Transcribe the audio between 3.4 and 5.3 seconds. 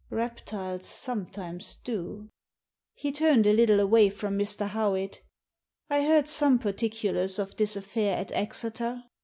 a little away from Mr. Howitt.